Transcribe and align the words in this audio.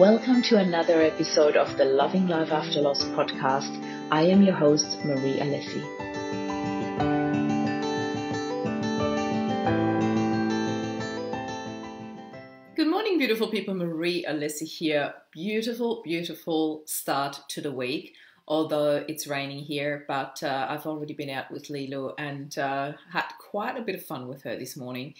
Welcome 0.00 0.40
to 0.44 0.56
another 0.56 1.02
episode 1.02 1.58
of 1.58 1.76
the 1.76 1.84
Loving 1.84 2.26
Life 2.26 2.52
After 2.52 2.80
Loss 2.80 3.04
podcast. 3.08 3.70
I 4.10 4.22
am 4.22 4.40
your 4.40 4.54
host, 4.54 4.96
Marie 5.04 5.38
Alessi. 5.38 5.84
Good 12.74 12.88
morning, 12.88 13.18
beautiful 13.18 13.48
people. 13.48 13.74
Marie 13.74 14.24
Alessi 14.26 14.66
here. 14.66 15.12
Beautiful, 15.32 16.00
beautiful 16.02 16.82
start 16.86 17.38
to 17.50 17.60
the 17.60 17.70
week. 17.70 18.14
Although 18.48 19.04
it's 19.06 19.26
raining 19.26 19.64
here, 19.64 20.06
but 20.08 20.42
uh, 20.42 20.66
I've 20.70 20.86
already 20.86 21.12
been 21.12 21.28
out 21.28 21.50
with 21.50 21.68
Lilo 21.68 22.14
and 22.16 22.56
uh, 22.56 22.92
had 23.12 23.26
quite 23.38 23.76
a 23.76 23.82
bit 23.82 23.96
of 23.96 24.06
fun 24.06 24.28
with 24.28 24.44
her 24.44 24.56
this 24.56 24.78
morning. 24.78 25.12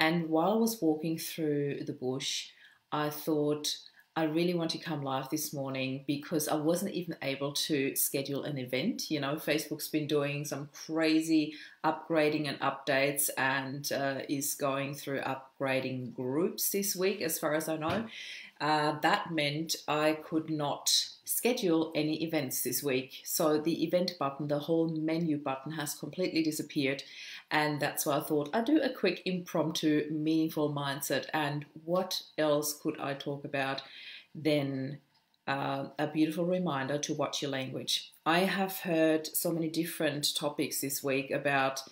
And 0.00 0.28
while 0.28 0.54
I 0.54 0.56
was 0.56 0.82
walking 0.82 1.18
through 1.18 1.84
the 1.84 1.92
bush, 1.92 2.48
I 2.90 3.10
thought, 3.10 3.76
I 4.16 4.24
really 4.24 4.54
want 4.54 4.70
to 4.70 4.78
come 4.78 5.02
live 5.02 5.28
this 5.28 5.52
morning 5.52 6.04
because 6.06 6.46
I 6.46 6.54
wasn't 6.54 6.92
even 6.92 7.16
able 7.20 7.52
to 7.52 7.96
schedule 7.96 8.44
an 8.44 8.58
event. 8.58 9.10
You 9.10 9.20
know, 9.20 9.34
Facebook's 9.34 9.88
been 9.88 10.06
doing 10.06 10.44
some 10.44 10.68
crazy 10.72 11.54
upgrading 11.84 12.48
and 12.48 12.60
updates 12.60 13.28
and 13.36 13.90
uh, 13.90 14.20
is 14.28 14.54
going 14.54 14.94
through 14.94 15.22
upgrading 15.22 16.14
groups 16.14 16.70
this 16.70 16.94
week, 16.94 17.22
as 17.22 17.40
far 17.40 17.54
as 17.54 17.68
I 17.68 17.76
know. 17.76 18.06
Uh, 18.60 19.00
that 19.00 19.32
meant 19.32 19.74
I 19.88 20.12
could 20.24 20.48
not 20.48 20.90
schedule 21.24 21.90
any 21.96 22.22
events 22.22 22.62
this 22.62 22.84
week. 22.84 23.20
So 23.24 23.58
the 23.58 23.82
event 23.82 24.12
button, 24.20 24.46
the 24.46 24.60
whole 24.60 24.88
menu 24.88 25.38
button, 25.38 25.72
has 25.72 25.94
completely 25.96 26.44
disappeared. 26.44 27.02
And 27.50 27.80
that's 27.80 28.06
why 28.06 28.18
I 28.18 28.20
thought 28.20 28.50
I'd 28.54 28.64
do 28.64 28.80
a 28.80 28.90
quick 28.90 29.22
impromptu 29.24 30.08
meaningful 30.10 30.72
mindset. 30.72 31.26
And 31.34 31.66
what 31.84 32.22
else 32.38 32.78
could 32.80 32.98
I 33.00 33.14
talk 33.14 33.44
about 33.44 33.82
than 34.34 34.98
uh, 35.46 35.86
a 35.98 36.06
beautiful 36.06 36.44
reminder 36.44 36.98
to 36.98 37.14
watch 37.14 37.42
your 37.42 37.50
language? 37.50 38.12
I 38.26 38.40
have 38.40 38.80
heard 38.80 39.26
so 39.26 39.52
many 39.52 39.68
different 39.68 40.34
topics 40.34 40.80
this 40.80 41.02
week 41.02 41.30
about 41.30 41.82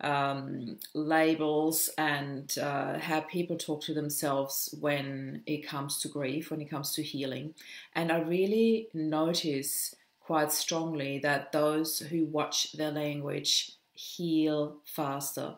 um, 0.00 0.78
labels 0.94 1.90
and 1.98 2.56
uh, 2.58 2.98
how 2.98 3.20
people 3.20 3.56
talk 3.56 3.82
to 3.82 3.94
themselves 3.94 4.74
when 4.80 5.42
it 5.46 5.66
comes 5.66 5.98
to 6.00 6.08
grief, 6.08 6.50
when 6.50 6.60
it 6.60 6.70
comes 6.70 6.92
to 6.92 7.02
healing. 7.02 7.54
And 7.94 8.12
I 8.12 8.20
really 8.20 8.88
notice 8.94 9.94
quite 10.20 10.52
strongly 10.52 11.18
that 11.20 11.52
those 11.52 11.98
who 12.00 12.26
watch 12.26 12.72
their 12.72 12.90
language 12.90 13.72
heal 13.94 14.76
faster. 14.84 15.54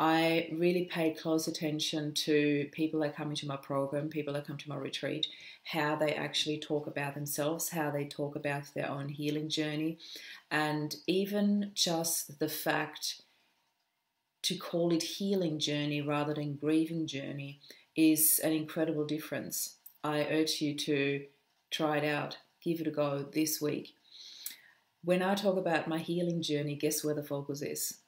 I 0.00 0.48
really 0.50 0.86
pay 0.86 1.12
close 1.12 1.46
attention 1.46 2.14
to 2.14 2.66
people 2.72 3.00
that 3.00 3.14
come 3.14 3.28
into 3.28 3.46
my 3.46 3.56
program, 3.56 4.08
people 4.08 4.32
that 4.32 4.46
come 4.46 4.56
to 4.56 4.68
my 4.70 4.76
retreat, 4.76 5.26
how 5.64 5.94
they 5.94 6.14
actually 6.14 6.58
talk 6.58 6.86
about 6.86 7.14
themselves, 7.14 7.68
how 7.68 7.90
they 7.90 8.06
talk 8.06 8.34
about 8.34 8.62
their 8.74 8.90
own 8.90 9.10
healing 9.10 9.50
journey, 9.50 9.98
and 10.50 10.96
even 11.06 11.72
just 11.74 12.38
the 12.38 12.48
fact 12.48 13.20
to 14.40 14.56
call 14.56 14.90
it 14.90 15.02
healing 15.02 15.58
journey 15.58 16.00
rather 16.00 16.32
than 16.32 16.56
grieving 16.56 17.06
journey 17.06 17.60
is 17.94 18.40
an 18.42 18.52
incredible 18.52 19.04
difference. 19.04 19.76
I 20.02 20.26
urge 20.30 20.62
you 20.62 20.74
to 20.78 21.26
try 21.70 21.98
it 21.98 22.04
out, 22.04 22.38
give 22.64 22.80
it 22.80 22.86
a 22.86 22.90
go 22.90 23.26
this 23.34 23.60
week. 23.60 23.94
When 25.04 25.20
I 25.22 25.34
talk 25.34 25.58
about 25.58 25.88
my 25.88 25.98
healing 25.98 26.40
journey, 26.40 26.74
guess 26.74 27.04
where 27.04 27.14
the 27.14 27.22
focus 27.22 27.60
is? 27.60 27.98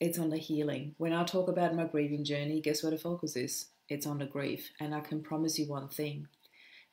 It's 0.00 0.18
on 0.18 0.30
the 0.30 0.38
healing. 0.38 0.94
When 0.98 1.12
I 1.12 1.24
talk 1.24 1.48
about 1.48 1.74
my 1.74 1.84
grieving 1.84 2.24
journey, 2.24 2.60
guess 2.60 2.82
where 2.82 2.90
the 2.90 2.98
focus 2.98 3.36
is? 3.36 3.66
It's 3.88 4.06
on 4.06 4.18
the 4.18 4.26
grief. 4.26 4.70
And 4.80 4.94
I 4.94 5.00
can 5.00 5.22
promise 5.22 5.58
you 5.58 5.66
one 5.66 5.88
thing. 5.88 6.28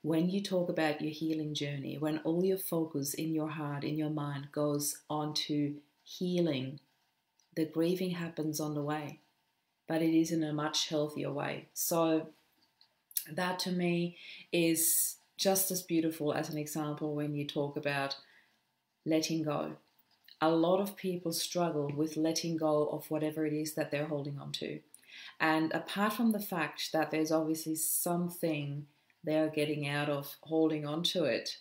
When 0.04 0.30
you 0.30 0.42
talk 0.42 0.70
about 0.70 1.02
your 1.02 1.12
healing 1.12 1.54
journey, 1.54 1.98
when 1.98 2.20
all 2.20 2.44
your 2.44 2.58
focus 2.58 3.14
in 3.14 3.34
your 3.34 3.50
heart, 3.50 3.84
in 3.84 3.98
your 3.98 4.10
mind 4.10 4.48
goes 4.52 5.02
on 5.10 5.34
to 5.46 5.76
healing, 6.04 6.80
the 7.56 7.66
grieving 7.66 8.12
happens 8.12 8.60
on 8.60 8.74
the 8.74 8.82
way, 8.82 9.20
but 9.88 10.02
it 10.02 10.18
is 10.18 10.32
in 10.32 10.44
a 10.44 10.54
much 10.54 10.90
healthier 10.90 11.32
way. 11.32 11.68
So, 11.74 12.30
that 13.32 13.60
to 13.60 13.72
me 13.72 14.18
is 14.52 15.18
just 15.38 15.70
as 15.70 15.84
beautiful 15.84 16.34
as 16.34 16.50
an 16.50 16.58
example 16.58 17.14
when 17.16 17.36
you 17.36 17.46
talk 17.46 17.78
about 17.78 18.16
letting 19.06 19.44
go. 19.44 19.74
A 20.42 20.50
lot 20.50 20.80
of 20.80 20.96
people 20.96 21.34
struggle 21.34 21.92
with 21.96 22.18
letting 22.18 22.58
go 22.58 22.88
of 22.88 23.10
whatever 23.12 23.46
it 23.46 23.54
is 23.54 23.76
that 23.76 23.92
they're 23.92 24.08
holding 24.08 24.40
on 24.40 24.52
to. 24.54 24.80
And 25.40 25.72
apart 25.72 26.14
from 26.14 26.32
the 26.32 26.40
fact 26.40 26.92
that 26.94 27.12
there's 27.12 27.32
obviously 27.32 27.76
something 27.76 28.88
they're 29.24 29.50
getting 29.50 29.88
out 29.88 30.10
of 30.10 30.36
holding 30.42 30.86
on 30.86 31.04
to 31.04 31.26
it, 31.26 31.58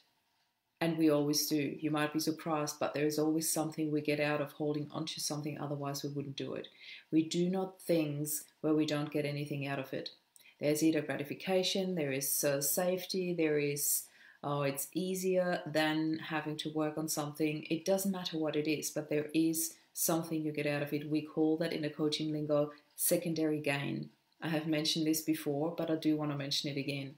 and 0.80 0.96
we 0.96 1.10
always 1.10 1.46
do. 1.46 1.76
You 1.78 1.90
might 1.90 2.12
be 2.12 2.20
surprised, 2.20 2.76
but 2.80 2.94
there 2.94 3.04
is 3.04 3.18
always 3.18 3.52
something 3.52 3.90
we 3.90 4.00
get 4.00 4.18
out 4.18 4.40
of 4.40 4.52
holding 4.52 4.88
onto 4.90 5.20
something, 5.20 5.58
otherwise, 5.60 6.02
we 6.02 6.08
wouldn't 6.08 6.36
do 6.36 6.54
it. 6.54 6.68
We 7.10 7.28
do 7.28 7.50
not 7.50 7.82
things 7.82 8.44
where 8.62 8.74
we 8.74 8.86
don't 8.86 9.12
get 9.12 9.26
anything 9.26 9.66
out 9.66 9.78
of 9.78 9.92
it. 9.92 10.10
There's 10.58 10.82
either 10.82 11.02
gratification, 11.02 11.94
there 11.94 12.12
is 12.12 12.44
uh, 12.44 12.62
safety, 12.62 13.34
there 13.34 13.58
is, 13.58 14.04
oh, 14.42 14.62
it's 14.62 14.88
easier 14.94 15.60
than 15.66 16.18
having 16.18 16.56
to 16.58 16.72
work 16.72 16.96
on 16.96 17.08
something. 17.08 17.66
It 17.70 17.84
doesn't 17.84 18.12
matter 18.12 18.38
what 18.38 18.56
it 18.56 18.70
is, 18.70 18.90
but 18.90 19.10
there 19.10 19.26
is 19.34 19.74
something 19.92 20.42
you 20.42 20.52
get 20.52 20.66
out 20.66 20.82
of 20.82 20.92
it. 20.92 21.10
We 21.10 21.22
call 21.22 21.56
that 21.58 21.72
in 21.72 21.82
the 21.82 21.90
coaching 21.90 22.32
lingo 22.32 22.70
secondary 22.96 23.60
gain. 23.60 24.10
I 24.42 24.48
have 24.48 24.66
mentioned 24.66 25.06
this 25.06 25.20
before, 25.20 25.74
but 25.76 25.90
I 25.90 25.96
do 25.96 26.16
want 26.16 26.30
to 26.30 26.36
mention 26.36 26.70
it 26.70 26.78
again. 26.78 27.16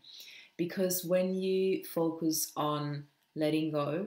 Because 0.56 1.04
when 1.04 1.34
you 1.34 1.84
focus 1.84 2.52
on 2.56 3.04
letting 3.36 3.70
go, 3.70 4.06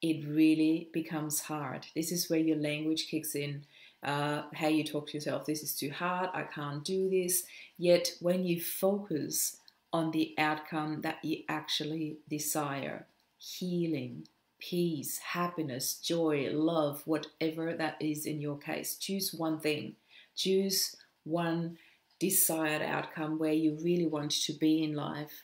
it 0.00 0.26
really 0.26 0.88
becomes 0.92 1.40
hard. 1.40 1.86
This 1.94 2.10
is 2.10 2.30
where 2.30 2.38
your 2.38 2.56
language 2.56 3.08
kicks 3.10 3.34
in. 3.34 3.64
Uh, 4.02 4.44
how 4.54 4.68
you 4.68 4.82
talk 4.82 5.06
to 5.08 5.12
yourself, 5.12 5.44
this 5.44 5.62
is 5.62 5.76
too 5.76 5.90
hard, 5.90 6.30
I 6.32 6.44
can't 6.44 6.82
do 6.82 7.10
this. 7.10 7.42
Yet, 7.76 8.12
when 8.20 8.46
you 8.46 8.58
focus 8.58 9.58
on 9.92 10.10
the 10.10 10.34
outcome 10.38 11.00
that 11.02 11.24
you 11.24 11.42
actually 11.48 12.18
desire 12.28 13.06
healing, 13.38 14.26
peace, 14.58 15.18
happiness, 15.18 15.94
joy, 15.94 16.50
love, 16.52 17.02
whatever 17.06 17.74
that 17.74 17.96
is 18.00 18.26
in 18.26 18.40
your 18.40 18.58
case 18.58 18.96
choose 18.96 19.32
one 19.32 19.58
thing, 19.58 19.94
choose 20.36 20.96
one 21.24 21.78
desired 22.18 22.82
outcome 22.82 23.38
where 23.38 23.52
you 23.52 23.78
really 23.82 24.06
want 24.06 24.30
to 24.30 24.52
be 24.52 24.82
in 24.82 24.94
life 24.94 25.42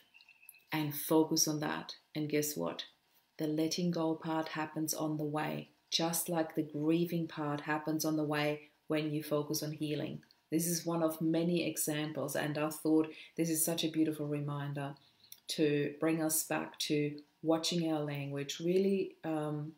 and 0.71 0.95
focus 0.95 1.47
on 1.47 1.59
that. 1.59 1.95
And 2.15 2.29
guess 2.29 2.55
what? 2.55 2.83
The 3.37 3.47
letting 3.47 3.91
go 3.91 4.15
part 4.15 4.49
happens 4.49 4.93
on 4.93 5.17
the 5.17 5.23
way, 5.23 5.69
just 5.91 6.29
like 6.29 6.55
the 6.55 6.63
grieving 6.63 7.27
part 7.27 7.61
happens 7.61 8.05
on 8.05 8.15
the 8.15 8.23
way 8.23 8.69
when 8.87 9.11
you 9.11 9.23
focus 9.23 9.63
on 9.63 9.71
healing. 9.71 10.21
This 10.51 10.67
is 10.67 10.85
one 10.85 11.03
of 11.03 11.21
many 11.21 11.67
examples, 11.67 12.35
and 12.35 12.57
I 12.57 12.69
thought 12.69 13.11
this 13.35 13.49
is 13.49 13.63
such 13.63 13.83
a 13.83 13.89
beautiful 13.89 14.27
reminder 14.27 14.95
to 15.49 15.93
bring 15.99 16.21
us 16.21 16.43
back 16.43 16.77
to 16.79 17.17
watching 17.41 17.91
our 17.91 18.01
language, 18.01 18.59
really 18.59 19.15
um, 19.23 19.73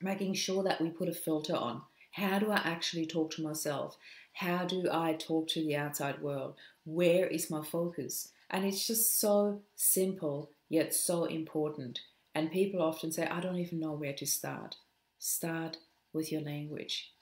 making 0.00 0.34
sure 0.34 0.62
that 0.62 0.80
we 0.80 0.90
put 0.90 1.08
a 1.08 1.12
filter 1.14 1.56
on. 1.56 1.82
How 2.12 2.38
do 2.38 2.50
I 2.50 2.60
actually 2.64 3.06
talk 3.06 3.30
to 3.32 3.42
myself? 3.42 3.96
How 4.32 4.64
do 4.64 4.88
I 4.90 5.14
talk 5.14 5.48
to 5.48 5.60
the 5.60 5.76
outside 5.76 6.22
world? 6.22 6.54
Where 6.84 7.26
is 7.26 7.50
my 7.50 7.64
focus? 7.64 8.32
And 8.48 8.64
it's 8.64 8.86
just 8.86 9.20
so 9.20 9.60
simple, 9.76 10.50
yet 10.68 10.94
so 10.94 11.24
important. 11.24 12.00
And 12.34 12.50
people 12.50 12.82
often 12.82 13.12
say, 13.12 13.26
I 13.26 13.40
don't 13.40 13.58
even 13.58 13.80
know 13.80 13.92
where 13.92 14.12
to 14.14 14.26
start. 14.26 14.76
Start 15.18 15.78
with 16.12 16.32
your 16.32 16.40
language. 16.40 17.12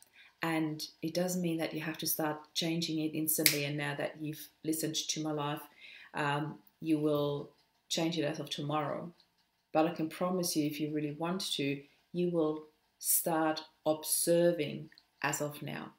And 0.43 0.83
it 1.03 1.15
doesn't 1.15 1.43
mean 1.43 1.59
that 1.59 1.75
you 1.75 1.81
have 1.81 1.99
to 1.99 2.07
start 2.07 2.39
changing 2.55 3.01
it 3.01 3.17
instantly. 3.17 3.65
And 3.65 3.77
now 3.77 3.95
that 3.97 4.17
you've 4.21 4.49
listened 4.65 4.95
to 4.95 5.23
my 5.23 5.33
life, 5.33 5.63
um, 6.15 6.59
you 6.81 6.99
will 6.99 7.51
change 7.89 8.19
it 8.19 8.25
as 8.25 8.39
of 8.39 8.51
tomorrow. 8.51 9.13
But 9.73 9.87
I 9.87 9.95
can 9.95 10.09
promise 10.09 10.57
you, 10.57 10.67
if 10.67 10.81
you 10.81 10.95
really 10.95 11.17
want 11.19 11.41
to, 11.53 11.83
you 12.13 12.31
will 12.31 12.65
start 12.99 13.63
observing 13.85 14.91
as 15.23 15.41
of 15.41 15.63
now. 15.63 15.93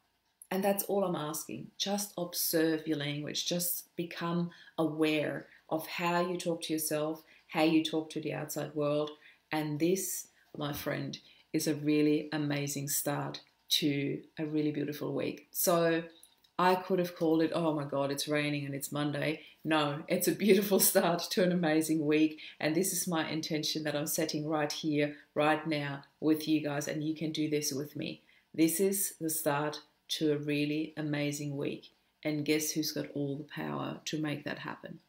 And 0.51 0.63
that's 0.63 0.83
all 0.83 1.03
I'm 1.03 1.15
asking. 1.15 1.67
Just 1.77 2.13
observe 2.17 2.87
your 2.87 2.97
language, 2.97 3.45
just 3.45 3.95
become 3.95 4.49
aware 4.77 5.47
of 5.69 5.85
how 5.85 6.21
you 6.21 6.37
talk 6.37 6.63
to 6.63 6.73
yourself, 6.73 7.23
how 7.49 7.63
you 7.63 7.83
talk 7.83 8.09
to 8.11 8.21
the 8.21 8.33
outside 8.33 8.73
world. 8.73 9.11
And 9.51 9.79
this, 9.79 10.27
my 10.57 10.73
friend, 10.73 11.17
is 11.53 11.67
a 11.67 11.75
really 11.75 12.29
amazing 12.31 12.89
start 12.89 13.41
to 13.69 14.21
a 14.37 14.45
really 14.45 14.71
beautiful 14.71 15.13
week. 15.13 15.47
So 15.51 16.03
I 16.57 16.75
could 16.75 16.99
have 16.99 17.15
called 17.15 17.41
it, 17.41 17.51
oh 17.53 17.73
my 17.73 17.85
God, 17.85 18.11
it's 18.11 18.27
raining 18.27 18.65
and 18.65 18.75
it's 18.75 18.91
Monday. 18.91 19.41
No, 19.63 20.03
it's 20.07 20.27
a 20.27 20.33
beautiful 20.33 20.79
start 20.91 21.21
to 21.31 21.43
an 21.43 21.51
amazing 21.51 22.05
week. 22.05 22.39
And 22.59 22.75
this 22.75 22.93
is 22.93 23.07
my 23.07 23.29
intention 23.29 23.83
that 23.83 23.95
I'm 23.95 24.07
setting 24.07 24.47
right 24.47 24.71
here, 24.71 25.15
right 25.35 25.65
now 25.67 26.03
with 26.19 26.47
you 26.47 26.61
guys. 26.61 26.87
And 26.87 27.03
you 27.03 27.15
can 27.15 27.31
do 27.31 27.49
this 27.49 27.71
with 27.71 27.95
me. 27.95 28.23
This 28.53 28.79
is 28.79 29.13
the 29.19 29.29
start 29.29 29.81
to 30.09 30.33
a 30.33 30.37
really 30.37 30.93
amazing 30.97 31.55
week. 31.55 31.91
And 32.23 32.45
guess 32.45 32.71
who's 32.71 32.91
got 32.91 33.07
all 33.13 33.37
the 33.37 33.43
power 33.43 34.01
to 34.05 34.21
make 34.21 34.43
that 34.43 34.59
happen? 34.59 34.99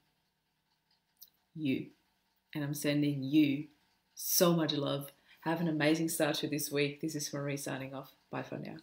you. 1.55 1.87
And 2.55 2.65
I'm 2.65 2.75
sending 2.75 3.23
you 3.23 3.67
so 4.15 4.55
much 4.55 4.73
love. 4.73 5.13
Have 5.43 5.61
an 5.61 5.69
amazing 5.69 6.09
start 6.09 6.37
to 6.37 6.49
this 6.49 6.71
week. 6.71 7.01
This 7.01 7.15
is 7.15 7.33
Marie 7.33 7.57
signing 7.57 7.95
off. 7.95 8.13
Bye 8.31 8.45
for 8.49 8.59
now. 8.59 8.77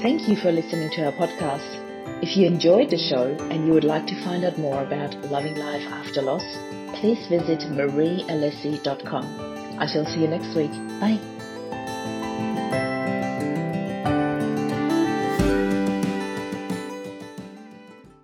Thank 0.00 0.28
you 0.28 0.36
for 0.36 0.52
listening 0.52 0.90
to 0.92 1.06
our 1.06 1.12
podcast. 1.12 1.80
If 2.22 2.36
you 2.36 2.46
enjoyed 2.46 2.90
the 2.90 2.98
show 2.98 3.26
and 3.50 3.66
you 3.66 3.72
would 3.72 3.84
like 3.84 4.06
to 4.06 4.24
find 4.24 4.44
out 4.44 4.58
more 4.58 4.82
about 4.82 5.14
loving 5.30 5.56
life 5.56 5.82
after 5.88 6.22
loss, 6.22 6.44
please 7.00 7.26
visit 7.26 7.60
mariealessi.com. 7.60 9.24
I 9.78 9.86
shall 9.86 10.06
see 10.06 10.20
you 10.20 10.28
next 10.28 10.54
week. 10.54 10.70
Bye. 11.00 11.18